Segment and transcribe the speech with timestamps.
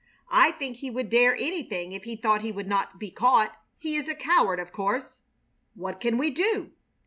[0.33, 3.55] "I think he would dare anything if he thought he would not be caught.
[3.77, 5.21] He is a coward, of course."
[5.75, 6.71] "What can we do?"